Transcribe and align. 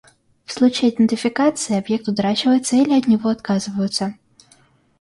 В 0.45 0.51
случае 0.51 0.89
идентификации 0.95 1.77
объект 1.77 2.07
утрачивается 2.07 2.75
или 2.75 2.97
от 2.97 3.05
него 3.05 3.29
отказываются. 3.29 4.15